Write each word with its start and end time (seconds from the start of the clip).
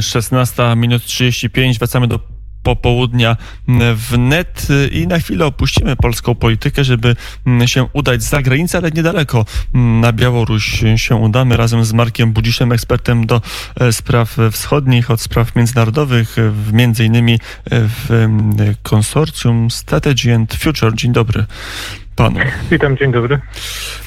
16 0.00 0.76
minut 0.76 1.04
35. 1.04 1.78
Wracamy 1.78 2.06
do 2.08 2.32
popołudnia 2.62 3.36
wnet 3.94 4.68
i 4.92 5.06
na 5.06 5.18
chwilę 5.18 5.46
opuścimy 5.46 5.96
polską 5.96 6.34
politykę, 6.34 6.84
żeby 6.84 7.16
się 7.66 7.86
udać 7.92 8.22
za 8.22 8.42
granicę, 8.42 8.78
ale 8.78 8.90
niedaleko 8.90 9.44
na 9.74 10.12
Białoruś 10.12 10.84
się 10.96 11.16
udamy 11.16 11.56
razem 11.56 11.84
z 11.84 11.92
Markiem 11.92 12.32
Budziszem, 12.32 12.72
ekspertem 12.72 13.26
do 13.26 13.40
e, 13.80 13.92
spraw 13.92 14.36
wschodnich, 14.52 15.10
od 15.10 15.20
spraw 15.20 15.56
międzynarodowych, 15.56 16.36
między 16.72 17.04
innymi 17.04 17.38
w 17.70 18.28
konsorcjum 18.82 19.70
Strategy 19.70 20.34
and 20.34 20.54
Future. 20.54 20.94
Dzień 20.94 21.12
dobry 21.12 21.44
panu. 22.16 22.40
Witam, 22.70 22.96
dzień 22.96 23.12
dobry. 23.12 23.40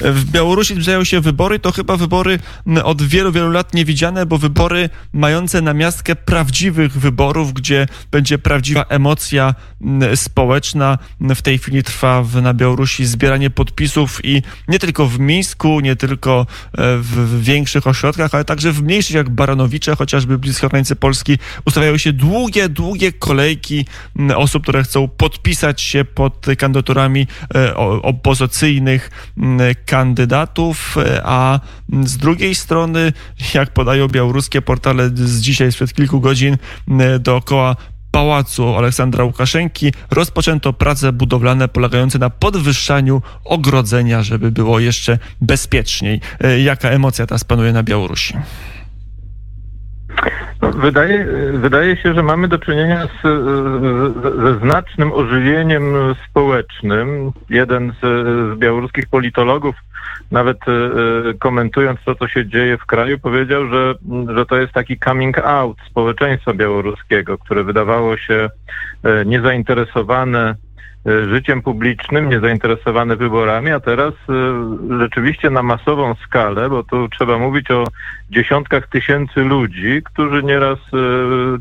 W 0.00 0.24
Białorusi 0.30 0.74
zbliżają 0.74 1.04
się 1.04 1.20
wybory, 1.20 1.58
to 1.58 1.72
chyba 1.72 1.96
wybory 1.96 2.38
od 2.84 3.02
wielu, 3.02 3.32
wielu 3.32 3.50
lat 3.50 3.74
niewidziane, 3.74 4.26
bo 4.26 4.38
wybory 4.38 4.90
mające 5.12 5.60
na 5.62 5.74
miastkę 5.74 6.16
prawdziwych 6.16 6.92
wyborów, 6.92 7.52
gdzie 7.52 7.86
będzie 8.10 8.38
prawdziwa 8.38 8.84
emocja 8.88 9.54
społeczna. 10.14 10.98
W 11.20 11.42
tej 11.42 11.58
chwili 11.58 11.82
trwa 11.82 12.24
na 12.42 12.54
Białorusi 12.54 13.06
zbieranie 13.06 13.50
podpisów 13.50 14.24
i 14.24 14.42
nie 14.68 14.78
tylko 14.78 15.06
w 15.06 15.18
Mińsku, 15.18 15.80
nie 15.80 15.96
tylko 15.96 16.40
e, 16.40 16.76
w 16.98 17.42
większych 17.42 17.86
ośrodkach, 17.86 18.34
ale 18.34 18.44
także 18.44 18.72
w 18.72 18.82
mniejszych 18.82 19.16
jak 19.16 19.30
Baranowicze, 19.30 19.96
chociażby 19.96 20.38
blisko 20.38 20.68
granicy 20.68 20.96
Polski, 20.96 21.38
ustawiają 21.64 21.98
się 21.98 22.12
długie, 22.12 22.68
długie 22.68 23.12
kolejki 23.12 23.86
osób, 24.36 24.62
które 24.62 24.82
chcą 24.82 25.08
podpisać 25.08 25.80
się 25.80 26.04
pod 26.04 26.46
kandydaturami 26.58 27.26
e, 27.54 27.74
opozycyjnych 28.02 29.10
mm, 29.38 29.74
kandydatów, 29.86 30.96
a 31.24 31.60
z 32.02 32.16
drugiej 32.16 32.54
strony, 32.54 33.12
jak 33.54 33.70
podają 33.70 34.08
białoruskie 34.08 34.62
portale 34.62 35.10
z 35.14 35.40
dzisiaj, 35.40 35.72
sprzed 35.72 35.94
kilku 35.94 36.20
godzin, 36.20 36.56
mm, 36.88 37.22
dookoła 37.22 37.76
pałacu 38.16 38.76
Aleksandra 38.76 39.24
Łukaszenki 39.24 39.92
rozpoczęto 40.10 40.72
prace 40.72 41.12
budowlane 41.12 41.68
polegające 41.68 42.18
na 42.18 42.30
podwyższaniu 42.30 43.22
ogrodzenia, 43.44 44.22
żeby 44.22 44.52
było 44.52 44.80
jeszcze 44.80 45.18
bezpieczniej. 45.40 46.20
E, 46.40 46.60
jaka 46.60 46.88
emocja 46.88 47.26
teraz 47.26 47.44
panuje 47.44 47.72
na 47.72 47.82
Białorusi? 47.82 48.34
Wydaje, 50.60 51.26
wydaje 51.52 51.96
się, 51.96 52.14
że 52.14 52.22
mamy 52.22 52.48
do 52.48 52.58
czynienia 52.58 53.06
z, 53.06 53.22
ze 54.42 54.58
znacznym 54.58 55.12
ożywieniem 55.12 55.94
społecznym. 56.30 57.32
Jeden 57.50 57.92
z, 57.92 58.00
z 58.54 58.58
białoruskich 58.58 59.08
politologów, 59.08 59.74
nawet 60.30 60.58
e, 60.68 61.34
komentując 61.38 62.00
to, 62.04 62.14
co 62.14 62.28
się 62.28 62.46
dzieje 62.46 62.78
w 62.78 62.86
kraju, 62.86 63.18
powiedział, 63.18 63.66
że, 63.66 63.94
że 64.34 64.46
to 64.46 64.56
jest 64.56 64.72
taki 64.72 64.98
coming 64.98 65.38
out 65.38 65.76
społeczeństwa 65.90 66.54
białoruskiego, 66.54 67.38
które 67.38 67.64
wydawało 67.64 68.16
się 68.16 68.48
e, 69.02 69.24
niezainteresowane 69.24 70.54
życiem 71.06 71.62
publicznym, 71.62 72.28
niezainteresowane 72.28 73.16
wyborami, 73.16 73.70
a 73.70 73.80
teraz 73.80 74.14
e, 74.14 74.98
rzeczywiście 74.98 75.50
na 75.50 75.62
masową 75.62 76.14
skalę, 76.14 76.70
bo 76.70 76.82
tu 76.82 77.08
trzeba 77.08 77.38
mówić 77.38 77.70
o 77.70 77.84
dziesiątkach 78.30 78.86
tysięcy 78.88 79.40
ludzi, 79.40 80.02
którzy 80.04 80.42
nieraz 80.42 80.78
e, 80.78 80.98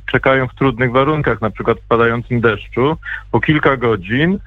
czekają 0.05 0.47
w 0.47 0.55
trudnych 0.55 0.91
warunkach, 0.91 1.41
na 1.41 1.49
przykład 1.49 1.79
w 1.79 1.87
padającym 1.87 2.41
deszczu, 2.41 2.97
po 3.31 3.39
kilka 3.39 3.77
godzin, 3.77 4.39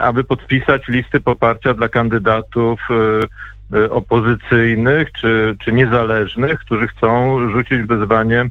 aby 0.00 0.24
podpisać 0.24 0.88
listy 0.88 1.20
poparcia 1.20 1.74
dla 1.74 1.88
kandydatów 1.88 2.80
opozycyjnych 3.90 5.12
czy, 5.12 5.56
czy 5.64 5.72
niezależnych, 5.72 6.58
którzy 6.58 6.88
chcą 6.88 7.38
rzucić 7.50 7.82
wyzwanie 7.82 8.44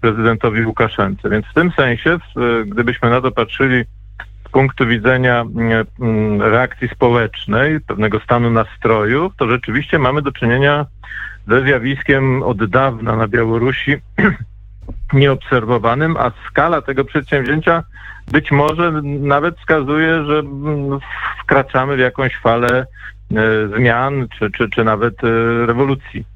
prezydentowi 0.00 0.66
Łukaszence. 0.66 1.30
Więc 1.30 1.46
w 1.46 1.54
tym 1.54 1.70
sensie, 1.76 2.18
gdybyśmy 2.66 3.10
na 3.10 3.20
to 3.20 3.30
patrzyli 3.30 3.84
punktu 4.52 4.86
widzenia 4.86 5.40
mm, 5.40 5.86
mm, 6.00 6.42
reakcji 6.42 6.88
społecznej, 6.88 7.80
pewnego 7.80 8.20
stanu 8.20 8.50
nastrojów, 8.50 9.32
to 9.36 9.48
rzeczywiście 9.48 9.98
mamy 9.98 10.22
do 10.22 10.32
czynienia 10.32 10.86
ze 11.48 11.62
zjawiskiem 11.62 12.42
od 12.42 12.64
dawna 12.64 13.16
na 13.16 13.28
Białorusi 13.28 13.96
nieobserwowanym, 15.12 16.16
a 16.16 16.30
skala 16.48 16.82
tego 16.82 17.04
przedsięwzięcia 17.04 17.82
być 18.32 18.50
może 18.50 18.92
nawet 19.02 19.58
wskazuje, 19.58 20.24
że 20.24 20.38
mm, 20.38 20.98
wkraczamy 21.42 21.96
w 21.96 22.00
jakąś 22.00 22.36
falę 22.36 22.68
e, 22.70 23.68
zmian 23.76 24.28
czy, 24.38 24.50
czy, 24.50 24.70
czy 24.70 24.84
nawet 24.84 25.24
e, 25.24 25.66
rewolucji 25.66 26.31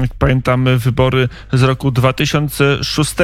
jak 0.00 0.14
pamiętamy, 0.14 0.78
wybory 0.78 1.28
z 1.52 1.62
roku 1.62 1.90
2006. 1.90 3.14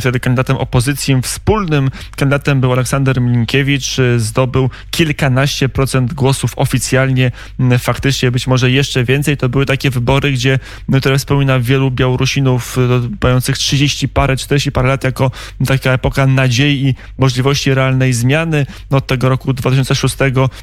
Wtedy 0.00 0.20
kandydatem 0.20 0.56
opozycji 0.56 1.22
wspólnym 1.22 1.90
kandydatem 2.16 2.60
był 2.60 2.72
Aleksander 2.72 3.20
Milinkiewicz. 3.20 3.96
Zdobył 4.16 4.70
kilkanaście 4.90 5.68
procent 5.68 6.14
głosów 6.14 6.52
oficjalnie, 6.56 7.32
faktycznie 7.78 8.30
być 8.30 8.46
może 8.46 8.70
jeszcze 8.70 9.04
więcej. 9.04 9.36
To 9.36 9.48
były 9.48 9.66
takie 9.66 9.90
wybory, 9.90 10.32
gdzie, 10.32 10.58
które 11.00 11.18
wspomina 11.18 11.60
wielu 11.60 11.90
Białorusinów 11.90 12.76
mających 13.22 13.58
30 13.58 14.08
parę, 14.08 14.36
40 14.36 14.72
parę 14.72 14.88
lat 14.88 15.04
jako 15.04 15.30
taka 15.66 15.90
epoka 15.90 16.26
nadziei 16.26 16.86
i 16.88 16.94
możliwości 17.18 17.74
realnej 17.74 18.12
zmiany. 18.12 18.66
No, 18.90 18.96
od 18.96 19.06
tego 19.06 19.28
roku 19.28 19.52
2006 19.52 20.16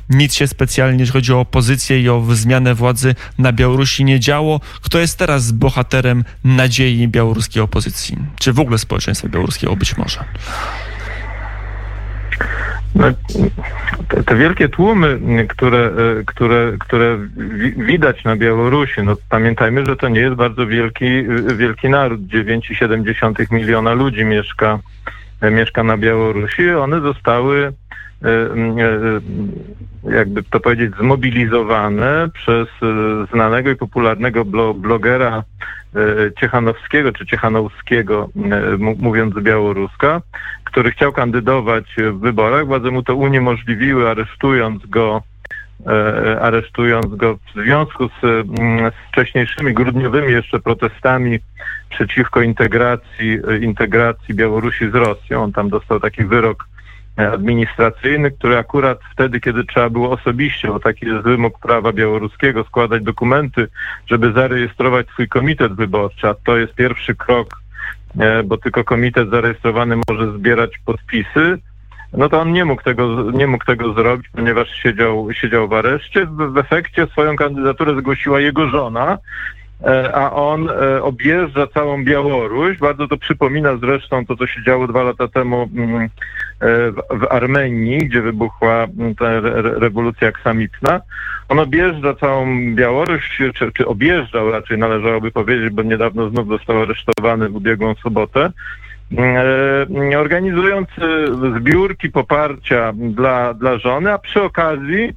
nic 0.09 0.33
się 0.33 0.47
specjalnie, 0.47 0.99
jeśli 0.99 1.13
chodzi 1.13 1.33
o 1.33 1.39
opozycję 1.39 2.01
i 2.01 2.09
o 2.09 2.25
zmianę 2.31 2.75
władzy 2.75 3.15
na 3.37 3.51
Białorusi 3.53 4.05
nie 4.05 4.19
działo. 4.19 4.61
Kto 4.81 4.99
jest 4.99 5.18
teraz 5.19 5.51
bohaterem 5.51 6.23
nadziei 6.43 7.07
białoruskiej 7.07 7.63
opozycji? 7.63 8.17
Czy 8.39 8.53
w 8.53 8.59
ogóle 8.59 8.77
społeczeństwa 8.77 9.27
białoruskiego 9.27 9.75
być 9.75 9.97
może? 9.97 10.19
No, 12.95 13.05
te, 14.07 14.23
te, 14.23 14.35
wielkie 14.35 14.69
tłumy, 14.69 15.19
które, 15.49 15.91
e, 16.19 16.23
które, 16.25 16.73
które 16.79 17.17
widać 17.77 18.23
na 18.23 18.35
Białorusi, 18.35 19.01
no 19.03 19.15
pamiętajmy, 19.29 19.85
że 19.85 19.95
to 19.95 20.09
nie 20.09 20.19
jest 20.19 20.35
bardzo 20.35 20.67
wielki, 20.67 21.05
wielki 21.57 21.89
naród. 21.89 22.21
9,7 22.21 23.51
miliona 23.51 23.93
ludzi 23.93 24.25
mieszka, 24.25 24.79
mieszka 25.51 25.83
na 25.83 25.97
Białorusi. 25.97 26.69
One 26.69 27.01
zostały 27.01 27.73
E, 28.23 28.29
e, 28.29 29.21
jakby 30.03 30.43
to 30.43 30.59
powiedzieć, 30.59 30.91
zmobilizowane 30.99 32.29
przez 32.33 32.67
e, 32.67 32.85
znanego 33.33 33.69
i 33.69 33.75
popularnego 33.75 34.45
blogera 34.75 35.43
Ciechanowskiego 36.39 37.11
czy 37.11 37.25
Ciechanowskiego, 37.25 38.29
mówiąc 38.97 39.35
białoruska, 39.35 40.21
który 40.63 40.91
chciał 40.91 41.11
kandydować 41.11 41.95
w 41.97 42.19
wyborach. 42.19 42.65
Władze 42.65 42.91
mu 42.91 43.03
to 43.03 43.15
uniemożliwiły, 43.15 44.09
aresztując 44.09 44.85
go 44.85 45.21
aresztując 46.41 47.15
go 47.15 47.35
w 47.35 47.63
związku 47.63 48.07
z, 48.07 48.21
z 48.21 49.11
wcześniejszymi 49.11 49.73
grudniowymi 49.73 50.31
jeszcze 50.31 50.59
protestami 50.59 51.39
przeciwko 51.89 52.41
integracji, 52.41 53.37
integracji 53.61 54.35
Białorusi 54.35 54.91
z 54.91 54.95
Rosją. 54.95 55.43
On 55.43 55.53
tam 55.53 55.69
dostał 55.69 55.99
taki 55.99 56.25
wyrok 56.25 56.67
administracyjny, 57.27 58.31
który 58.31 58.57
akurat 58.57 58.99
wtedy, 59.11 59.39
kiedy 59.39 59.63
trzeba 59.63 59.89
było 59.89 60.11
osobiście, 60.11 60.67
bo 60.67 60.79
taki 60.79 61.05
jest 61.05 61.23
wymóg 61.23 61.59
prawa 61.59 61.93
białoruskiego, 61.93 62.63
składać 62.63 63.03
dokumenty, 63.03 63.67
żeby 64.07 64.31
zarejestrować 64.31 65.07
swój 65.07 65.27
komitet 65.27 65.73
wyborczy, 65.73 66.27
a 66.27 66.33
to 66.33 66.57
jest 66.57 66.73
pierwszy 66.73 67.15
krok, 67.15 67.61
e, 68.19 68.43
bo 68.43 68.57
tylko 68.57 68.83
komitet 68.83 69.29
zarejestrowany 69.29 69.95
może 70.09 70.37
zbierać 70.37 70.77
podpisy, 70.85 71.57
no 72.13 72.29
to 72.29 72.41
on 72.41 72.53
nie 72.53 72.65
mógł 72.65 72.83
tego, 72.83 73.31
nie 73.31 73.47
mógł 73.47 73.65
tego 73.65 73.93
zrobić, 73.93 74.29
ponieważ 74.29 74.69
siedział, 74.69 75.27
siedział 75.33 75.67
w 75.67 75.73
areszcie. 75.73 76.25
W 76.25 76.57
efekcie 76.57 77.07
swoją 77.07 77.35
kandydaturę 77.35 77.95
zgłosiła 77.99 78.39
jego 78.39 78.69
żona, 78.69 79.17
a 80.13 80.31
on 80.31 80.69
e, 80.69 81.03
objeżdża 81.03 81.67
całą 81.67 82.03
Białoruś. 82.03 82.77
Bardzo 82.77 83.07
to 83.07 83.17
przypomina 83.17 83.77
zresztą 83.77 84.25
to, 84.25 84.35
co 84.35 84.47
się 84.47 84.63
działo 84.63 84.87
dwa 84.87 85.03
lata 85.03 85.27
temu 85.27 85.69
mm, 85.75 86.01
e, 86.01 86.07
w 86.91 87.27
Armenii, 87.29 87.97
gdzie 87.97 88.21
wybuchła 88.21 88.87
mm, 88.99 89.15
ta 89.15 89.39
rewolucja 89.79 90.27
aksamitna. 90.27 91.01
On 91.49 91.59
objeżdża 91.59 92.13
całą 92.13 92.75
Białoruś, 92.75 93.37
czy, 93.55 93.71
czy 93.71 93.87
objeżdżał 93.87 94.51
raczej 94.51 94.77
należałoby 94.77 95.31
powiedzieć, 95.31 95.69
bo 95.69 95.83
niedawno 95.83 96.29
znów 96.29 96.47
został 96.47 96.81
aresztowany 96.81 97.49
w 97.49 97.55
ubiegłą 97.55 97.95
sobotę 97.95 98.51
mm, 99.11 100.19
organizując 100.19 100.89
zbiórki 101.57 102.09
poparcia 102.09 102.93
dla, 102.95 103.53
dla 103.53 103.77
żony, 103.77 104.13
a 104.13 104.17
przy 104.17 104.41
okazji 104.41 105.13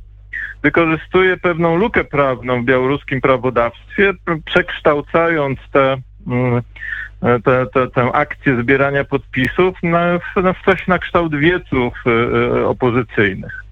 wykorzystuje 0.63 1.37
pewną 1.37 1.77
lukę 1.77 2.05
prawną 2.05 2.63
w 2.63 2.65
białoruskim 2.65 3.21
prawodawstwie, 3.21 4.13
przekształcając 4.45 5.59
te, 5.73 5.97
mm, 6.27 6.63
te, 7.45 7.67
te, 7.67 7.89
tę 7.91 8.13
akcję 8.13 8.63
zbierania 8.63 9.05
podpisów 9.05 9.83
na, 9.83 10.19
na 10.37 10.55
coś 10.65 10.87
na 10.87 10.99
kształt 10.99 11.37
wieców 11.37 11.95
y, 12.07 12.11
y, 12.11 12.67
opozycyjnych. 12.67 13.65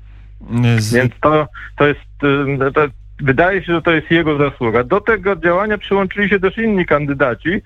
Z... 0.79 0.95
Więc 0.95 1.13
to, 1.21 1.49
to 1.77 1.87
jest, 1.87 2.25
y, 2.69 2.73
to, 2.73 2.87
wydaje 3.21 3.65
się, 3.65 3.73
że 3.73 3.83
to 3.83 3.91
jest 3.91 4.11
jego 4.11 4.39
zasługa. 4.39 4.85
Do 4.85 5.01
tego 5.01 5.37
działania 5.37 5.79
przyłączyli 5.79 6.29
się 6.29 6.41
też 6.41 6.59
inni 6.59 6.87
kandydaci, 6.87 7.63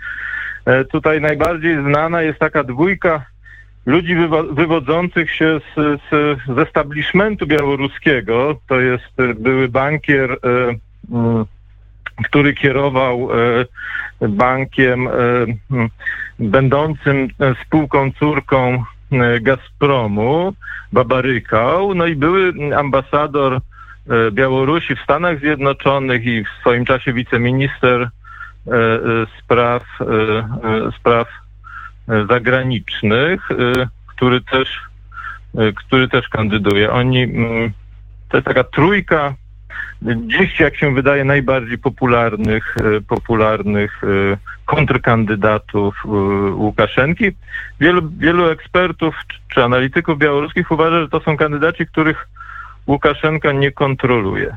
Tutaj 0.90 1.20
najbardziej 1.20 1.82
znana 1.82 2.22
jest 2.22 2.38
taka 2.38 2.64
dwójka 2.64 3.26
ludzi 3.86 4.16
wywodzących 4.50 5.30
się 5.30 5.60
z, 5.60 6.00
z, 6.10 6.38
z 6.56 6.58
establishmentu 6.58 7.46
białoruskiego. 7.46 8.56
To 8.66 8.80
jest 8.80 9.14
były 9.34 9.68
bankier, 9.68 10.38
który 12.24 12.54
kierował 12.54 13.28
bankiem 14.20 15.08
będącym 16.38 17.28
spółką 17.66 18.12
córką 18.12 18.84
Gazpromu, 19.40 20.52
Babarykał, 20.92 21.94
no 21.94 22.06
i 22.06 22.16
były 22.16 22.52
ambasador 22.76 23.60
E, 24.10 24.30
Białorusi 24.30 24.96
w 24.96 25.00
Stanach 25.00 25.38
Zjednoczonych 25.38 26.24
i 26.24 26.44
w 26.44 26.48
swoim 26.60 26.84
czasie 26.84 27.12
wiceminister 27.12 28.00
e, 28.00 28.08
e, 28.70 28.90
spraw, 29.38 29.82
spraw 30.98 31.28
zagranicznych, 32.28 33.48
który 34.06 34.40
też, 34.40 34.80
który 35.74 36.08
też 36.08 36.28
kandyduje. 36.28 36.92
Oni, 36.92 37.22
mm, 37.22 37.72
to 38.28 38.36
jest 38.36 38.46
taka 38.46 38.64
trójka 38.64 39.34
dziś, 40.02 40.60
jak 40.60 40.76
się 40.76 40.94
wydaje, 40.94 41.24
najbardziej 41.24 41.78
popularnych, 41.78 42.76
popularnych 43.08 44.02
kontrkandydatów 44.64 46.04
Łukaszenki. 46.54 47.24
Wielu, 47.80 48.10
wielu 48.18 48.48
ekspertów 48.48 49.14
czy 49.48 49.64
analityków 49.64 50.18
białoruskich 50.18 50.70
uważa, 50.70 51.00
że 51.00 51.08
to 51.08 51.20
są 51.20 51.36
kandydaci, 51.36 51.86
których 51.86 52.28
Łukaszenka 52.86 53.52
nie 53.52 53.72
kontroluje. 53.72 54.56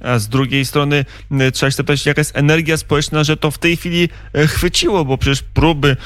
A 0.00 0.18
z 0.18 0.28
drugiej 0.28 0.64
strony 0.64 1.04
trzeba 1.52 1.70
się 1.70 1.76
zapytać, 1.76 2.06
jaka 2.06 2.20
jest 2.20 2.36
energia 2.36 2.76
społeczna, 2.76 3.24
że 3.24 3.36
to 3.36 3.50
w 3.50 3.58
tej 3.58 3.76
chwili 3.76 4.08
e, 4.32 4.46
chwyciło, 4.46 5.04
bo 5.04 5.18
przecież 5.18 5.42
próby 5.42 5.96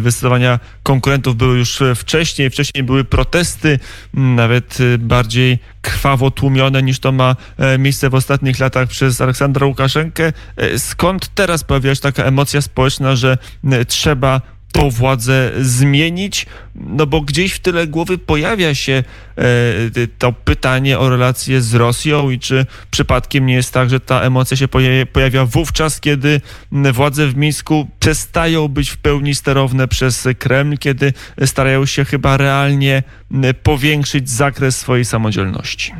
wystosowania 0.00 0.60
konkurentów 0.82 1.36
były 1.36 1.58
już 1.58 1.82
wcześniej, 1.96 2.50
wcześniej 2.50 2.84
były 2.84 3.04
protesty, 3.04 3.78
nawet 4.14 4.78
e, 4.80 4.98
bardziej 4.98 5.58
krwawo 5.82 6.30
tłumione 6.30 6.82
niż 6.82 6.98
to 6.98 7.12
ma 7.12 7.36
e, 7.58 7.78
miejsce 7.78 8.10
w 8.10 8.14
ostatnich 8.14 8.58
latach 8.58 8.88
przez 8.88 9.20
Aleksandra 9.20 9.66
Łukaszenkę. 9.66 10.32
Skąd 10.76 11.34
teraz 11.34 11.64
pojawia 11.64 11.94
się 11.94 12.00
taka 12.00 12.24
emocja 12.24 12.60
społeczna, 12.60 13.16
że 13.16 13.38
trzeba 13.88 14.40
tą 14.72 14.90
władzę 14.90 15.52
zmienić, 15.60 16.46
no 16.74 17.06
bo 17.06 17.20
gdzieś 17.20 17.52
w 17.52 17.58
tyle 17.58 17.86
głowy 17.86 18.18
pojawia 18.18 18.74
się 18.74 18.92
e, 19.38 19.42
to 20.18 20.32
pytanie 20.32 20.98
o 20.98 21.08
relacje 21.08 21.60
z 21.60 21.74
Rosją 21.74 22.30
i 22.30 22.38
czy 22.38 22.66
przypadkiem 22.90 23.46
nie 23.46 23.54
jest 23.54 23.74
tak, 23.74 23.90
że 23.90 24.00
ta 24.00 24.20
emocja 24.20 24.56
się 24.56 24.68
pojawia 25.12 25.44
wówczas, 25.44 26.00
kiedy 26.00 26.40
władze 26.72 27.26
w 27.26 27.36
Mińsku 27.36 27.88
przestają 28.00 28.68
być 28.68 28.90
w 28.90 28.96
pełni 28.96 29.34
sterowne 29.34 29.88
przez 29.88 30.28
Kreml, 30.38 30.78
kiedy 30.78 31.12
starają 31.44 31.86
się 31.86 32.04
chyba 32.04 32.36
realnie 32.36 33.02
powiększyć 33.62 34.30
zakres 34.30 34.76
swojej 34.76 35.04
samodzielności. 35.04 35.92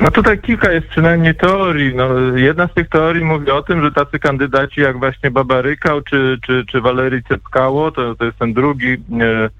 No 0.00 0.10
tutaj 0.10 0.38
kilka 0.38 0.72
jest 0.72 0.86
przynajmniej 0.86 1.34
teorii. 1.34 1.94
No, 1.94 2.08
jedna 2.36 2.68
z 2.68 2.74
tych 2.74 2.88
teorii 2.88 3.24
mówi 3.24 3.50
o 3.50 3.62
tym, 3.62 3.82
że 3.82 3.92
tacy 3.92 4.18
kandydaci 4.18 4.80
jak 4.80 4.98
właśnie 4.98 5.30
Babarykał 5.30 6.02
czy, 6.02 6.38
czy, 6.46 6.64
czy 6.70 6.80
Walery 6.80 7.22
Cepkało, 7.28 7.90
to, 7.90 8.14
to 8.14 8.24
jest 8.24 8.38
ten 8.38 8.52
drugi 8.52 8.92
e, 8.92 9.50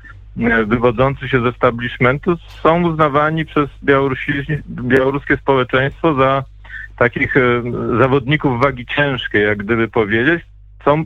e, 0.47 0.65
wywodzący 0.65 1.29
się 1.29 1.41
ze 1.41 1.49
establishmentu, 1.49 2.37
są 2.63 2.83
uznawani 2.83 3.45
przez 3.45 3.69
białoruskie 4.83 5.37
społeczeństwo 5.37 6.15
za 6.15 6.45
takich 6.99 7.37
e, 7.37 7.41
zawodników 7.99 8.61
wagi 8.61 8.87
ciężkiej, 8.87 9.43
jak 9.45 9.59
gdyby 9.59 9.89
powiedzieć. 9.89 10.43
Są 10.85 11.05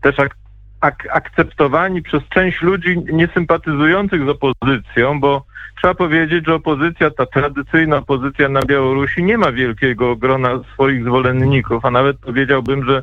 też 0.00 0.18
ak 0.18 0.36
ak 0.80 1.08
akceptowani 1.12 2.02
przez 2.02 2.22
część 2.28 2.62
ludzi 2.62 3.02
niesympatyzujących 3.12 4.24
z 4.24 4.28
opozycją, 4.28 5.20
bo 5.20 5.44
trzeba 5.80 5.94
powiedzieć, 5.94 6.46
że 6.46 6.54
opozycja, 6.54 7.10
ta 7.10 7.26
tradycyjna 7.26 7.96
opozycja 7.96 8.48
na 8.48 8.62
Białorusi 8.62 9.22
nie 9.22 9.38
ma 9.38 9.52
wielkiego 9.52 10.16
grona 10.16 10.60
swoich 10.72 11.04
zwolenników, 11.04 11.84
a 11.84 11.90
nawet 11.90 12.16
powiedziałbym, 12.16 12.84
że 12.84 13.02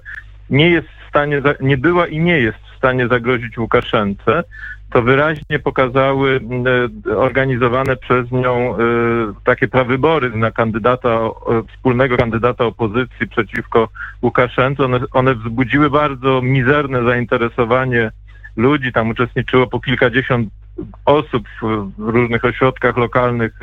nie 0.49 0.69
jest 0.69 0.87
w 0.87 1.09
stanie, 1.09 1.41
nie 1.61 1.77
była 1.77 2.07
i 2.07 2.19
nie 2.19 2.39
jest 2.39 2.57
w 2.73 2.77
stanie 2.77 3.07
zagrozić 3.07 3.57
Łukaszence. 3.57 4.43
To 4.89 5.01
wyraźnie 5.01 5.59
pokazały 5.59 6.39
e, 7.07 7.17
organizowane 7.17 7.95
przez 7.95 8.31
nią 8.31 8.75
e, 8.75 8.77
takie 9.43 9.67
prawybory 9.67 10.29
na 10.29 10.51
kandydata, 10.51 11.09
e, 11.09 11.29
wspólnego 11.73 12.17
kandydata 12.17 12.65
opozycji 12.65 13.27
przeciwko 13.27 13.89
Łukaszence. 14.21 14.85
One, 14.85 14.99
one 15.11 15.35
wzbudziły 15.35 15.89
bardzo 15.89 16.41
mizerne 16.41 17.03
zainteresowanie 17.03 18.11
ludzi. 18.55 18.93
Tam 18.93 19.09
uczestniczyło 19.09 19.67
po 19.67 19.79
kilkadziesiąt 19.79 20.49
osób 21.05 21.47
w, 21.61 21.91
różnych 21.97 22.45
ośrodkach 22.45 22.97
lokalnych 22.97 23.59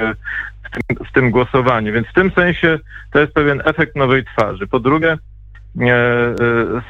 w 0.64 0.70
tym, 0.70 1.06
w 1.06 1.12
tym 1.12 1.30
głosowaniu. 1.30 1.92
Więc 1.92 2.06
w 2.06 2.14
tym 2.14 2.30
sensie 2.30 2.78
to 3.12 3.20
jest 3.20 3.32
pewien 3.32 3.62
efekt 3.64 3.96
nowej 3.96 4.24
twarzy. 4.24 4.66
Po 4.66 4.80
drugie, 4.80 5.18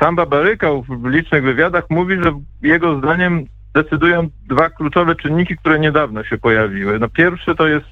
sam 0.01 0.17
Babarykał 0.17 0.83
w 0.83 1.07
licznych 1.07 1.43
wywiadach 1.43 1.85
mówi, 1.91 2.17
że 2.23 2.33
jego 2.63 2.99
zdaniem 2.99 3.47
decydują 3.75 4.29
dwa 4.49 4.71
kluczowe 4.71 5.17
czynniki, 5.17 5.57
które 5.57 5.79
niedawno 5.79 6.25
się 6.25 6.39
pojawiły. 6.39 6.99
No 6.99 7.09
pierwszy 7.09 7.55
to 7.55 7.69
jest 7.69 7.87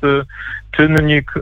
czynnik 0.70 1.32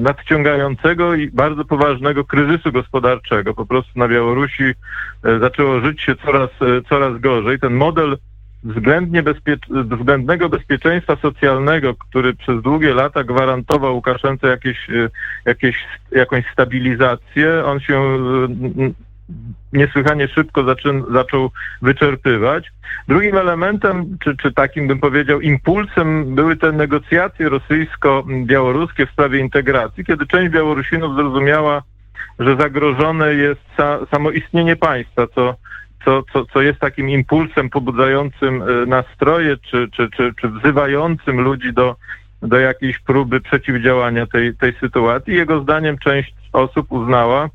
nadciągającego 0.00 1.14
i 1.14 1.30
bardzo 1.30 1.64
poważnego 1.64 2.24
kryzysu 2.24 2.72
gospodarczego. 2.72 3.54
Po 3.54 3.66
prostu 3.66 3.98
na 3.98 4.08
Białorusi 4.08 4.64
zaczęło 5.40 5.80
żyć 5.80 6.02
się 6.02 6.16
coraz, 6.16 6.50
coraz 6.88 7.20
gorzej. 7.20 7.58
Ten 7.60 7.74
model 7.74 8.16
względnie 8.64 9.22
bezpiecz- 9.22 9.84
względnego 9.84 10.48
bezpieczeństwa 10.48 11.16
socjalnego, 11.16 11.94
który 11.94 12.34
przez 12.34 12.62
długie 12.62 12.94
lata 12.94 13.24
gwarantował 13.24 13.94
Łukaszence 13.94 14.46
jakieś, 14.46 14.90
e, 14.90 15.10
jakieś, 15.44 15.76
jakąś 16.12 16.44
stabilizację, 16.52 17.64
on 17.64 17.80
się 17.80 17.94
e, 17.94 19.07
niesłychanie 19.72 20.28
szybko 20.28 20.64
zaczyn, 20.64 21.04
zaczął 21.12 21.50
wyczerpywać. 21.82 22.72
Drugim 23.08 23.36
elementem, 23.36 24.18
czy, 24.24 24.36
czy 24.36 24.52
takim 24.52 24.88
bym 24.88 24.98
powiedział 24.98 25.40
impulsem, 25.40 26.34
były 26.34 26.56
te 26.56 26.72
negocjacje 26.72 27.48
rosyjsko-białoruskie 27.48 29.06
w 29.06 29.10
sprawie 29.10 29.38
integracji, 29.38 30.04
kiedy 30.04 30.26
część 30.26 30.52
Białorusinów 30.52 31.14
zrozumiała, 31.14 31.82
że 32.38 32.56
zagrożone 32.56 33.34
jest 33.34 33.60
sa, 33.76 34.06
samo 34.10 34.30
istnienie 34.30 34.76
państwa, 34.76 35.26
co 35.34 35.54
co, 36.04 36.22
co, 36.32 36.44
co 36.44 36.62
jest 36.62 36.78
takim 36.78 37.10
impulsem 37.10 37.70
pobudzającym 37.70 38.62
e, 38.62 38.86
nastroje, 38.86 39.56
czy, 39.56 39.88
czy, 39.96 40.10
czy, 40.10 40.32
czy 40.40 40.48
wzywającym 40.48 41.40
ludzi 41.40 41.72
do, 41.72 41.96
do 42.42 42.58
jakiejś 42.58 42.98
próby 42.98 43.40
przeciwdziałania 43.40 44.26
tej, 44.26 44.54
tej 44.54 44.72
sytuacji. 44.80 45.34
Jego 45.34 45.62
zdaniem 45.62 45.98
część 45.98 46.34
osób 46.52 46.92
uznała, 46.92 47.48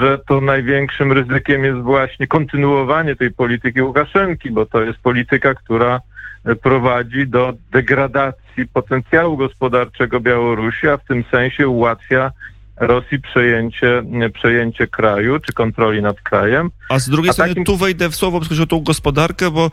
że 0.00 0.18
to 0.28 0.40
największym 0.40 1.12
ryzykiem 1.12 1.64
jest 1.64 1.78
właśnie 1.78 2.26
kontynuowanie 2.26 3.16
tej 3.16 3.30
polityki 3.30 3.82
Łukaszenki, 3.82 4.50
bo 4.50 4.66
to 4.66 4.82
jest 4.82 4.98
polityka, 4.98 5.54
która 5.54 6.00
e, 6.44 6.54
prowadzi 6.54 7.26
do 7.26 7.52
degradacji 7.72 8.66
potencjału 8.72 9.36
gospodarczego 9.36 10.20
Białorusi, 10.20 10.88
a 10.88 10.96
w 10.96 11.04
tym 11.04 11.24
sensie 11.30 11.68
ułatwia 11.68 12.30
Rosji 12.76 13.20
przejęcie, 13.20 14.02
przejęcie 14.34 14.86
kraju, 14.86 15.40
czy 15.40 15.52
kontroli 15.52 16.02
nad 16.02 16.20
krajem. 16.20 16.70
A 16.88 16.98
z 16.98 17.08
drugiej 17.08 17.30
A 17.30 17.32
strony 17.32 17.50
takim... 17.50 17.64
tu 17.64 17.76
wejdę 17.76 18.10
w 18.10 18.16
słowo, 18.16 18.40
o 18.62 18.66
tą 18.66 18.80
gospodarkę, 18.80 19.50
bo 19.50 19.70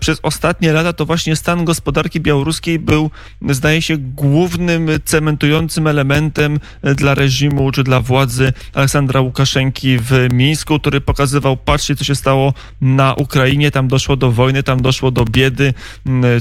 przez 0.00 0.20
ostatnie 0.22 0.72
lata 0.72 0.92
to 0.92 1.06
właśnie 1.06 1.36
stan 1.36 1.64
gospodarki 1.64 2.20
białoruskiej 2.20 2.78
był, 2.78 3.10
zdaje 3.48 3.82
się, 3.82 3.96
głównym 3.98 4.88
cementującym 5.04 5.86
elementem 5.86 6.60
dla 6.82 7.14
reżimu, 7.14 7.72
czy 7.72 7.84
dla 7.84 8.00
władzy 8.00 8.52
Aleksandra 8.74 9.20
Łukaszenki 9.20 9.98
w 9.98 10.28
Mińsku, 10.32 10.78
który 10.78 11.00
pokazywał, 11.00 11.56
patrzcie, 11.56 11.96
co 11.96 12.04
się 12.04 12.14
stało 12.14 12.54
na 12.80 13.14
Ukrainie, 13.14 13.70
tam 13.70 13.88
doszło 13.88 14.16
do 14.16 14.32
wojny, 14.32 14.62
tam 14.62 14.82
doszło 14.82 15.10
do 15.10 15.24
biedy. 15.24 15.74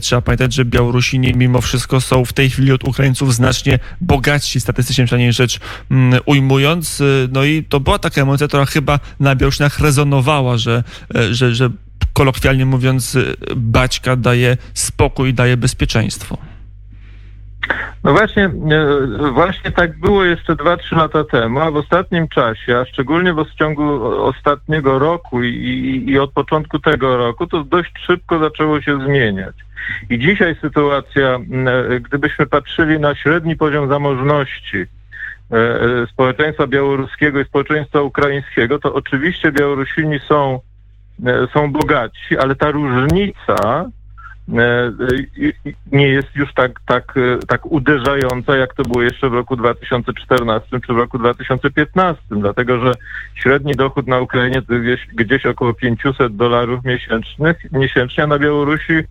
Trzeba 0.01 0.21
pamiętać, 0.21 0.53
że 0.53 0.65
Białorusini 0.65 1.33
mimo 1.35 1.61
wszystko 1.61 2.01
są 2.01 2.25
w 2.25 2.33
tej 2.33 2.49
chwili 2.49 2.71
od 2.71 2.83
Ukraińców 2.83 3.35
znacznie 3.35 3.79
bogatsi, 4.01 4.61
statystycznie 4.61 5.05
przynajmniej 5.05 5.33
rzecz 5.33 5.59
ujmując. 6.25 7.01
Y, 7.01 7.29
no 7.31 7.43
i 7.43 7.63
to 7.63 7.79
była 7.79 7.99
taka 7.99 8.21
emocja, 8.21 8.47
która 8.47 8.65
chyba 8.65 8.99
na 9.19 9.35
Białorusinach 9.35 9.79
rezonowała, 9.79 10.57
że, 10.57 10.83
e, 11.15 11.33
że, 11.33 11.55
że 11.55 11.69
kolokwialnie 12.13 12.65
mówiąc, 12.65 13.15
y, 13.15 13.35
baćka 13.55 14.15
daje 14.15 14.57
spokój, 14.73 15.33
daje 15.33 15.57
bezpieczeństwo. 15.57 16.37
No 18.03 18.13
właśnie, 18.13 18.45
e, 18.45 19.31
właśnie 19.31 19.71
tak 19.71 19.99
było 19.99 20.23
jeszcze 20.23 20.55
2-3 20.55 20.95
lata 20.97 21.23
temu, 21.23 21.59
a 21.59 21.71
w 21.71 21.75
ostatnim 21.75 22.27
czasie, 22.27 22.77
a 22.77 22.85
szczególnie 22.85 23.33
w 23.33 23.55
ciągu 23.55 24.03
ostatniego 24.23 24.99
roku 24.99 25.43
i, 25.43 25.49
i, 25.49 26.09
i, 26.09 26.19
od 26.19 26.31
początku 26.31 26.79
tego 26.79 27.17
roku, 27.17 27.47
to 27.47 27.63
dość 27.63 27.91
szybko 28.05 28.39
zaczęło 28.39 28.81
się 28.81 29.05
zmieniać. 29.05 29.55
I 30.09 30.19
dzisiaj 30.19 30.55
sytuacja, 30.61 31.29
e, 31.29 31.99
gdybyśmy 31.99 32.45
patrzyli 32.45 32.99
na 32.99 33.15
średni 33.15 33.55
poziom 33.55 33.89
zamożności 33.89 34.85
społeczeństwa 36.11 36.67
białoruskiego 36.67 37.39
i 37.39 37.45
społeczeństwa 37.45 38.01
ukraińskiego, 38.01 38.79
to 38.79 38.93
oczywiście 38.93 39.51
Białorusini 39.51 40.19
są, 40.19 40.59
są 41.53 41.71
bogaci, 41.71 42.37
ale 42.37 42.55
ta 42.55 42.71
różnica 42.71 43.85
E, 43.91 44.00
nie 45.91 46.07
jest 46.07 46.35
już 46.35 46.53
tak, 46.53 46.79
tak, 46.85 47.13
e, 47.17 47.37
tak 47.47 47.65
uderzająca, 47.65 48.57
jak 48.57 48.73
to 48.73 48.83
było 48.83 49.01
jeszcze 49.01 49.29
w 49.29 49.33
roku 49.33 49.55
2014 49.55 50.79
czy 50.79 50.93
w 50.93 50.97
roku 50.97 51.19
2015, 51.19 52.23
dlatego 52.31 52.79
że 52.79 52.93
średni 53.35 53.73
dochód 53.73 54.07
na 54.07 54.19
Ukrainie 54.19 54.61
to 54.61 54.73
gdzieś, 54.79 55.07
gdzieś 55.13 55.45
około 55.45 55.73
500 55.73 56.35
dolarów 56.35 56.83
miesięcznych, 56.85 57.57
miesięcznie, 57.71 58.23
a 58.23 58.27
na 58.27 58.39
Białorusi 58.39 58.93
e, 58.93 59.05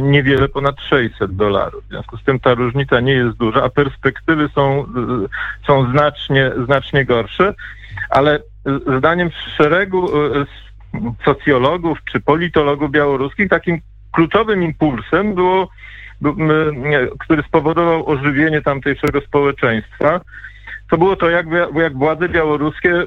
niewiele 0.00 0.48
ponad 0.48 0.80
600 0.80 1.36
dolarów. 1.36 1.84
W 1.84 1.88
związku 1.88 2.16
z 2.16 2.24
tym 2.24 2.40
ta 2.40 2.54
różnica 2.54 3.00
nie 3.00 3.12
jest 3.12 3.36
duża, 3.36 3.62
a 3.62 3.68
perspektywy 3.68 4.48
są, 4.54 4.86
są 5.66 5.90
znacznie, 5.90 6.52
znacznie 6.64 7.04
gorsze, 7.04 7.54
ale 8.10 8.38
zdaniem 8.98 9.30
szeregu 9.56 10.08
socjologów 11.24 11.98
czy 12.12 12.20
politologów 12.20 12.90
białoruskich 12.90 13.48
takim 13.48 13.80
kluczowym 14.12 14.62
impulsem 14.62 15.34
było, 15.34 15.68
który 17.18 17.42
spowodował 17.42 18.08
ożywienie 18.10 18.62
tamtejszego 18.62 19.20
społeczeństwa, 19.20 20.20
to 20.90 20.98
było 20.98 21.16
to, 21.16 21.30
jak, 21.30 21.46
jak 21.74 21.98
władze 21.98 22.28
białoruskie 22.28 23.06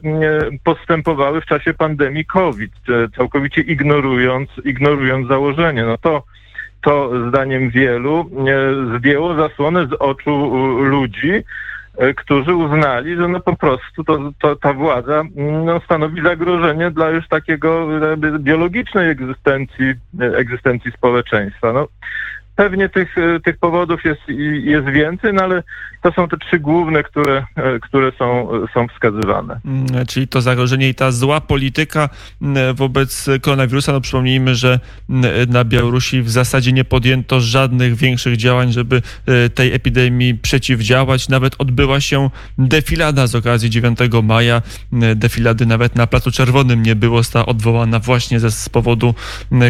postępowały 0.64 1.42
w 1.42 1.46
czasie 1.46 1.74
pandemii 1.74 2.26
COVID, 2.26 2.72
całkowicie 3.16 3.62
ignorując, 3.62 4.50
ignorując 4.66 5.28
założenie. 5.28 5.84
No 5.84 5.98
to, 5.98 6.24
to 6.82 7.12
zdaniem 7.30 7.70
wielu 7.70 8.30
zdjęło 8.98 9.36
zasłonę 9.36 9.88
z 9.88 9.94
oczu 9.94 10.50
ludzi, 10.80 11.32
E, 11.34 11.44
którzy 12.18 12.56
uznali, 12.56 13.16
że 13.16 13.28
no 13.28 13.40
po 13.40 13.56
prostu 13.56 14.04
to, 14.04 14.32
to, 14.42 14.56
ta 14.56 14.74
władza 14.74 15.24
no, 15.66 15.80
stanowi 15.80 16.22
zagrożenie 16.22 16.92
dla 16.92 17.10
już 17.10 17.28
takiego 17.28 17.88
biologicznej 18.40 19.10
egzystencji, 19.10 19.94
egzystencji 20.20 20.92
społeczeństwa. 20.92 21.74
No, 21.74 21.88
Pewnie 22.60 22.90
tych, 22.90 23.18
e, 23.18 23.40
tych 23.40 23.58
powodów 23.58 24.06
jest, 24.06 24.22
jest 24.64 24.88
więcej, 24.88 25.34
no 25.34 25.44
ale 25.44 25.64
to 26.02 26.12
są 26.12 26.28
te 26.28 26.38
trzy 26.38 26.60
główne, 26.60 27.04
które, 27.04 27.46
e, 27.56 27.80
które 27.80 28.12
są, 28.12 28.50
są 28.74 28.88
wskazywane. 28.88 29.60
Mm, 29.66 30.06
czyli 30.08 30.28
to 30.28 30.42
zagrożenie 30.42 30.90
i 30.90 30.96
ta 30.96 31.12
zła 31.12 31.42
polityka 31.42 32.10
mm, 32.42 32.76
wobec 32.76 33.30
koronawirusa. 33.42 33.92
No 33.92 34.02
przypomnijmy, 34.02 34.56
że 34.56 34.80
mm, 35.10 35.50
na 35.50 35.64
Białorusi 35.64 36.22
w 36.22 36.30
zasadzie 36.30 36.72
nie 36.72 36.86
podjęto 36.86 37.42
żadnych 37.42 37.96
większych 37.96 38.38
działań, 38.38 38.72
żeby 38.72 39.02
e, 39.26 39.50
tej 39.50 39.74
epidemii 39.74 40.36
przeciwdziałać. 40.36 41.30
Nawet 41.30 41.56
odbyła 41.58 42.02
się 42.02 42.30
defilada 42.58 43.28
z 43.28 43.36
okazji 43.36 43.70
9 43.70 44.00
maja. 44.24 44.62
Defilady 45.16 45.66
nawet 45.66 45.96
na 45.96 46.08
Placu 46.08 46.32
Czerwonym 46.32 46.84
nie 46.84 46.96
było, 46.96 47.18
została 47.18 47.46
odwołana 47.46 48.00
właśnie 48.00 48.40
ze, 48.40 48.52
z 48.52 48.70
powodu 48.70 49.16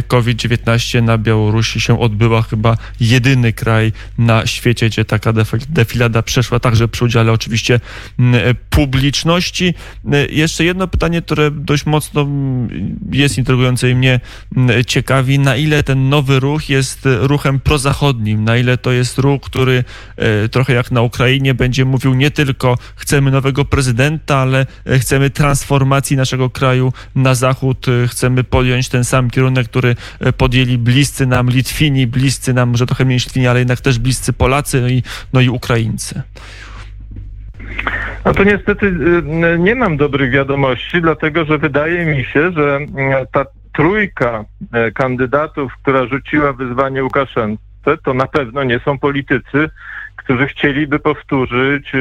COVID-19. 0.08 1.04
Na 1.04 1.18
Białorusi 1.18 1.82
się 1.82 2.00
odbyła 2.00 2.42
chyba 2.42 2.79
jedyny 3.00 3.54
kraj 3.54 3.92
na 4.18 4.46
świecie, 4.46 4.90
gdzie 4.90 5.06
taka 5.06 5.34
defilada 5.70 6.22
przeszła 6.22 6.60
także 6.60 6.88
przy 6.88 7.06
udziale 7.06 7.32
oczywiście 7.32 7.80
publiczności. 8.70 9.74
Jeszcze 10.30 10.64
jedno 10.64 10.88
pytanie, 10.88 11.22
które 11.22 11.52
dość 11.52 11.86
mocno 11.86 12.28
jest 13.12 13.38
intrygujące 13.38 13.90
i 13.90 13.96
mnie 13.96 14.20
ciekawi, 14.88 15.40
na 15.40 15.56
ile 15.56 15.84
ten 15.84 16.10
nowy 16.10 16.40
ruch 16.40 16.70
jest 16.70 17.00
ruchem 17.04 17.60
prozachodnim, 17.60 18.44
na 18.44 18.58
ile 18.58 18.78
to 18.78 18.92
jest 18.92 19.18
ruch, 19.18 19.42
który 19.42 19.84
e, 20.18 20.50
trochę 20.50 20.74
jak 20.74 20.92
na 20.92 21.02
Ukrainie 21.02 21.54
będzie 21.54 21.86
mówił 21.86 22.14
nie 22.14 22.32
tylko 22.32 22.78
chcemy 22.96 23.32
nowego 23.32 23.66
prezydenta, 23.66 24.38
ale 24.38 24.66
chcemy 25.00 25.30
transformacji 25.30 26.18
naszego 26.18 26.50
kraju 26.50 26.94
na 27.16 27.36
zachód, 27.36 27.86
chcemy 28.08 28.44
podjąć 28.44 28.90
ten 28.90 29.04
sam 29.04 29.30
kierunek, 29.30 29.68
który 29.68 29.96
podjęli 30.38 30.78
bliscy 30.78 31.26
nam 31.26 31.50
Litwini, 31.50 32.08
bliscy 32.08 32.54
nam 32.54 32.69
że 32.76 32.86
trochę 32.86 33.06
mniej 33.06 33.20
ale 33.50 33.60
jednak 33.60 33.82
też 33.82 34.00
bliscy 34.00 34.34
Polacy 34.34 34.88
i, 34.90 35.04
no 35.34 35.42
i 35.42 35.50
Ukraińcy. 35.50 36.22
No 38.26 38.34
to 38.34 38.44
niestety 38.44 38.86
y, 38.86 39.60
nie 39.60 39.76
mam 39.76 39.98
dobrych 39.98 40.32
wiadomości, 40.32 41.02
dlatego 41.02 41.46
że 41.46 41.58
wydaje 41.58 42.06
mi 42.06 42.26
się, 42.26 42.52
że 42.52 42.80
y, 42.82 42.88
ta 43.32 43.46
trójka 43.74 44.46
y, 44.88 44.92
kandydatów, 44.92 45.74
która 45.82 46.08
rzuciła 46.08 46.54
wyzwanie 46.54 47.04
Łukaszence, 47.04 47.62
to 48.04 48.14
na 48.14 48.28
pewno 48.28 48.64
nie 48.64 48.80
są 48.80 49.00
politycy, 49.00 49.70
którzy 50.16 50.48
chcieliby 50.48 51.00
powtórzyć 51.00 51.92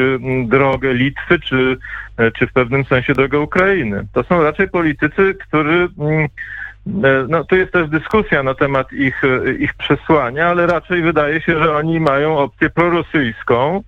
drogę 0.44 0.94
Litwy, 0.94 1.40
czy, 1.40 1.76
czy 2.38 2.46
w 2.46 2.52
pewnym 2.52 2.84
sensie 2.84 3.14
drogę 3.14 3.38
Ukrainy. 3.38 4.06
To 4.12 4.24
są 4.24 4.42
raczej 4.42 4.68
politycy, 4.68 5.34
którzy 5.34 5.88
E, 5.98 6.28
no, 7.28 7.44
tu 7.44 7.56
jest 7.56 7.72
też 7.72 7.88
dyskusja 7.88 8.42
na 8.42 8.54
temat 8.54 8.92
ich, 8.92 9.22
e, 9.24 9.52
ich 9.52 9.74
przesłania, 9.74 10.46
ale 10.46 10.66
raczej 10.66 11.02
wydaje 11.02 11.40
się, 11.40 11.62
że 11.62 11.76
oni 11.76 12.00
mają 12.00 12.38
opcję 12.38 12.70
prorosyjską, 12.70 13.82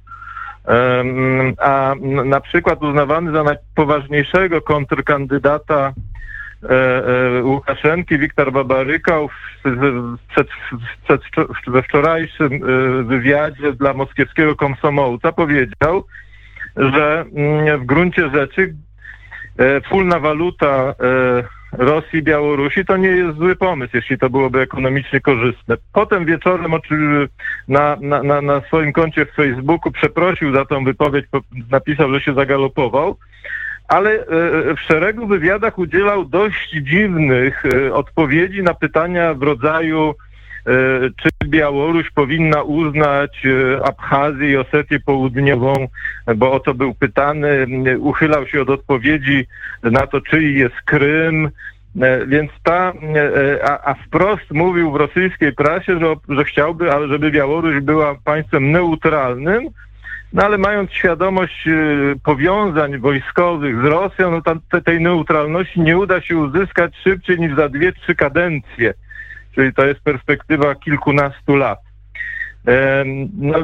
a 1.59 1.95
na 2.25 2.41
przykład 2.41 2.83
uznawany 2.83 3.33
za 3.33 3.43
najpoważniejszego 3.43 4.63
kontrkandydata 4.63 5.93
e, 6.69 7.43
Łukaszenki, 7.43 8.19
Wiktor 8.19 8.53
Babaryka 8.53 9.15
przed, 10.29 10.49
przed, 11.05 11.21
we 11.67 11.83
wczorajszym 11.83 12.61
wywiadzie 13.07 13.73
dla 13.73 13.95
moskiewskiego 13.95 14.57
komsomołca 14.57 15.33
powiedział, 15.33 16.05
że 16.77 17.25
mm, 17.37 17.81
w 17.81 17.87
gruncie 17.87 18.31
rzeczy 18.31 18.75
wspólna 19.83 20.19
waluta 20.19 20.95
Rosji 21.73 22.23
Białorusi, 22.23 22.85
to 22.85 22.97
nie 22.97 23.09
jest 23.09 23.39
zły 23.39 23.57
pomysł, 23.57 23.97
jeśli 23.97 24.19
to 24.19 24.31
byłoby 24.31 24.61
ekonomicznie 24.61 25.21
korzystne. 25.21 25.77
Potem 25.93 26.25
wieczorem 26.25 26.73
na, 27.69 27.97
na, 28.01 28.23
na, 28.23 28.43
na 28.43 28.61
swoim 28.61 28.93
koncie 28.93 29.27
w 29.27 29.33
Facebooku 29.33 29.93
przeprosił 29.93 30.55
za 30.55 30.65
tą 30.65 30.85
wypowiedź, 30.85 31.27
napisał, 31.71 32.15
że 32.15 32.21
się 32.21 32.35
zagalopował, 32.35 33.17
ale 33.89 34.11
e, 34.11 34.27
w 34.77 34.81
szeregu 34.81 35.27
wywiadach 35.27 35.79
udzielał 35.79 36.25
dość 36.25 36.71
dziwnych 36.71 37.65
e, 37.67 37.95
odpowiedzi 37.95 38.63
na 38.63 38.75
pytania 38.75 39.35
w 39.35 39.43
rodzaju 39.43 40.15
E, 40.15 40.30
czy 41.17 41.31
Białoruś 41.45 42.11
powinna 42.11 42.63
uznać 42.63 43.47
e, 43.47 43.87
Abchazję 43.87 44.51
i 44.51 44.57
Osetię 44.57 45.01
Południową, 45.01 45.89
bo 46.37 46.53
o 46.53 46.61
to 46.61 46.75
był 46.75 46.95
pytany, 46.95 47.67
uchylał 47.99 48.47
się 48.47 48.63
od 48.63 48.71
odpowiedzi 48.71 49.47
na 49.83 50.07
to, 50.07 50.21
czyj 50.21 50.59
jest 50.59 50.75
Krym, 50.85 51.51
e, 52.01 52.27
więc 52.27 52.51
ta, 52.63 52.93
a, 53.65 53.91
a, 53.91 53.95
wprost 53.95 54.51
mówił 54.51 54.93
w 54.93 54.97
rosyjskiej 54.97 55.53
prasie, 55.53 55.99
że, 56.01 56.15
że 56.37 56.45
chciałby, 56.45 56.91
żeby 57.09 57.31
Białoruś 57.31 57.81
była 57.83 58.15
państwem 58.25 58.73
neutralnym, 58.73 59.69
no 60.33 60.43
ale 60.45 60.59
mając 60.59 60.93
świadomość 60.93 61.69
powiązań 62.23 62.99
wojskowych 62.99 63.83
z 63.83 63.85
Rosją, 63.85 64.31
no 64.31 64.43
tam 64.43 64.61
te, 64.71 64.83
tej 64.83 65.01
neutralności 65.01 65.81
nie 65.81 65.99
uda 65.99 66.21
się 66.21 66.37
uzyskać 66.37 66.97
szybciej 66.97 67.39
niż 67.39 67.57
za 67.57 67.69
dwie, 67.69 67.93
trzy 67.93 68.15
kadencje 68.15 68.95
czyli 69.55 69.75
to 69.75 69.87
jest 69.87 70.01
perspektywa 70.01 70.75
kilkunastu 70.75 71.57
lat. 71.57 71.79
No, 73.35 73.59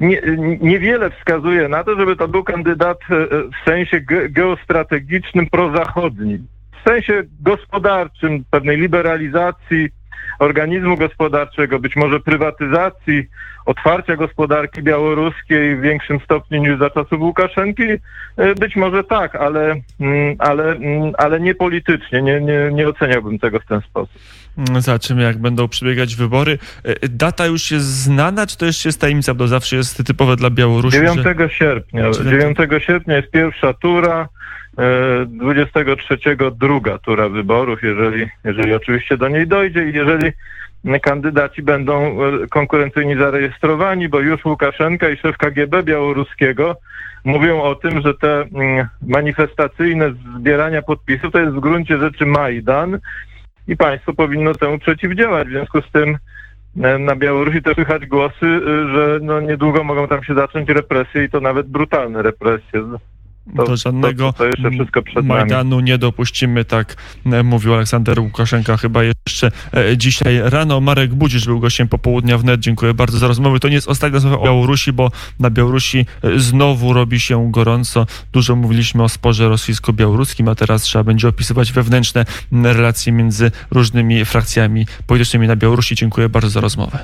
nie, 0.00 0.22
niewiele 0.60 1.10
wskazuje 1.10 1.68
na 1.68 1.84
to, 1.84 1.96
żeby 1.96 2.16
to 2.16 2.28
był 2.28 2.44
kandydat 2.44 2.98
e, 3.10 3.26
w 3.26 3.68
sensie 3.68 4.00
geostrategicznym 4.30 5.46
prozachodnim. 5.46 6.46
W 6.80 6.88
sensie 6.88 7.22
gospodarczym, 7.40 8.44
pewnej 8.50 8.76
liberalizacji 8.76 9.88
organizmu 10.38 10.96
gospodarczego, 10.96 11.78
być 11.78 11.96
może 11.96 12.20
prywatyzacji, 12.20 13.26
otwarcia 13.66 14.16
gospodarki 14.16 14.82
białoruskiej 14.82 15.76
w 15.76 15.80
większym 15.80 16.20
stopniu 16.20 16.60
niż 16.60 16.78
za 16.78 16.90
czasów 16.90 17.20
Łukaszenki? 17.20 17.82
E, 18.36 18.54
być 18.54 18.76
może 18.76 19.04
tak, 19.04 19.34
ale, 19.34 19.74
mm, 20.00 20.36
ale, 20.38 20.72
mm, 20.72 21.12
ale 21.18 21.40
nie 21.40 21.54
politycznie. 21.54 22.22
Nie, 22.22 22.40
nie, 22.40 22.70
nie 22.72 22.88
oceniałbym 22.88 23.38
tego 23.38 23.60
w 23.60 23.66
ten 23.66 23.80
sposób. 23.80 24.22
Mm, 24.58 24.80
zobaczymy, 24.80 25.22
jak 25.22 25.38
będą 25.38 25.68
przebiegać 25.68 26.16
wybory. 26.16 26.58
E, 26.84 27.08
data 27.08 27.46
już 27.46 27.70
jest 27.70 27.86
znana, 27.86 28.46
czy 28.46 28.58
to 28.58 28.66
jeszcze 28.66 28.88
jest 28.88 29.00
tajemnica, 29.00 29.34
bo 29.34 29.48
zawsze 29.48 29.76
jest 29.76 30.06
typowe 30.06 30.36
dla 30.36 30.50
Białorusi? 30.50 30.96
9 30.96 31.20
że... 31.38 31.50
sierpnia. 31.50 32.10
9 32.10 32.58
sierpnia 32.78 33.16
jest 33.16 33.30
pierwsza 33.30 33.74
tura. 33.74 34.28
23 35.26 36.18
e, 36.26 36.50
druga 36.50 36.98
tura 36.98 37.28
wyborów, 37.28 37.82
jeżeli, 37.82 38.26
jeżeli 38.44 38.74
oczywiście 38.74 39.16
do 39.16 39.28
niej 39.28 39.46
dojdzie 39.46 39.88
i 39.88 39.92
jeżeli 39.92 40.32
kandydaci 41.02 41.62
będą 41.62 42.24
e, 42.24 42.46
konkurencyjni 42.50 43.16
zarejestrowani, 43.16 44.08
bo 44.08 44.20
już 44.20 44.44
Łukaszenka 44.44 45.08
i 45.08 45.16
szef 45.16 45.36
KGB 45.36 45.82
białoruskiego 45.82 46.76
mówią 47.24 47.62
o 47.62 47.74
tym, 47.74 48.00
że 48.02 48.14
te 48.14 48.42
mm, 48.42 48.88
manifestacyjne 49.02 50.14
zbierania 50.38 50.82
podpisów 50.82 51.32
to 51.32 51.40
jest 51.40 51.52
w 51.52 51.60
gruncie 51.60 51.98
rzeczy 51.98 52.26
Majdan 52.26 52.98
i 53.68 53.76
państwo 53.76 54.14
powinno 54.14 54.54
temu 54.54 54.78
przeciwdziałać. 54.78 55.48
W 55.48 55.50
związku 55.50 55.82
z 55.82 55.90
tym 55.90 56.18
na 56.98 57.16
Białorusi 57.16 57.62
też 57.62 57.74
słychać 57.74 58.06
głosy, 58.06 58.60
że 58.94 59.18
no 59.22 59.40
niedługo 59.40 59.84
mogą 59.84 60.08
tam 60.08 60.24
się 60.24 60.34
zacząć 60.34 60.68
represje 60.68 61.24
i 61.24 61.30
to 61.30 61.40
nawet 61.40 61.66
brutalne 61.66 62.22
represje. 62.22 62.82
To, 63.56 63.64
do 63.64 63.76
żadnego 63.76 64.32
to, 64.32 64.44
to 65.14 65.22
Majdanu 65.22 65.80
nie 65.80 65.98
dopuścimy, 65.98 66.64
tak 66.64 66.96
e, 67.26 67.42
mówił 67.42 67.74
Aleksander 67.74 68.20
Łukaszenka 68.20 68.76
chyba 68.76 69.00
jeszcze 69.04 69.50
e, 69.74 69.96
dzisiaj 69.96 70.40
rano. 70.44 70.80
Marek 70.80 71.14
Budzisz 71.14 71.46
był 71.46 71.60
gościem 71.60 71.88
popołudnia 71.88 72.38
wnet. 72.38 72.60
Dziękuję 72.60 72.94
bardzo 72.94 73.18
za 73.18 73.28
rozmowę. 73.28 73.60
To 73.60 73.68
nie 73.68 73.74
jest 73.74 73.88
ostatnia 73.88 74.14
rozmowa 74.14 74.38
o 74.38 74.44
Białorusi, 74.44 74.92
bo 74.92 75.10
na 75.40 75.50
Białorusi 75.50 76.06
e, 76.22 76.38
znowu 76.38 76.92
robi 76.92 77.20
się 77.20 77.50
gorąco. 77.50 78.06
Dużo 78.32 78.56
mówiliśmy 78.56 79.02
o 79.02 79.08
sporze 79.08 79.48
rosyjsko-białoruskim, 79.48 80.48
a 80.48 80.54
teraz 80.54 80.82
trzeba 80.82 81.04
będzie 81.04 81.28
opisywać 81.28 81.72
wewnętrzne 81.72 82.24
relacje 82.52 83.12
między 83.12 83.50
różnymi 83.70 84.24
frakcjami 84.24 84.86
politycznymi 85.06 85.48
na 85.48 85.56
Białorusi. 85.56 85.94
Dziękuję 85.94 86.28
bardzo 86.28 86.50
za 86.50 86.60
rozmowę. 86.60 86.98